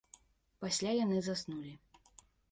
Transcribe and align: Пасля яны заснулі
Пасля 0.63 0.93
яны 0.99 1.19
заснулі 1.27 1.73